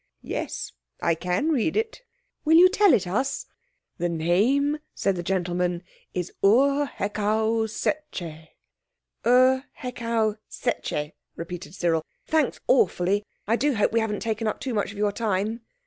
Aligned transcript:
"Yes, 0.23 0.71
I 0.99 1.13
can 1.13 1.49
read 1.49 1.77
it." 1.77 2.01
"Will 2.43 2.57
you 2.57 2.69
tell 2.69 2.91
it 2.95 3.05
us?" 3.05 3.45
"The 3.99 4.09
name," 4.09 4.79
said 4.95 5.15
the 5.15 5.21
gentleman, 5.21 5.83
"is 6.11 6.33
Ur 6.43 6.87
Hekau 6.87 7.67
Setcheh." 7.69 8.47
"Ur 9.23 9.65
Hekau 9.77 10.37
Setcheh," 10.49 11.11
repeated 11.35 11.75
Cyril. 11.75 12.03
"Thanks 12.25 12.59
awfully. 12.65 13.23
I 13.45 13.55
do 13.55 13.75
hope 13.75 13.91
we 13.91 13.99
haven't 13.99 14.21
taken 14.21 14.47
up 14.47 14.59
too 14.59 14.73
much 14.73 14.91
of 14.91 14.97
your 14.97 15.11
time." 15.11 15.61